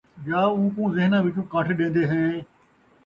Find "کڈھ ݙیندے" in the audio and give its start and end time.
1.53-2.03